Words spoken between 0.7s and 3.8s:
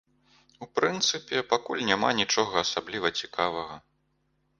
прынцыпе, пакуль няма нічога асабліва цікавага.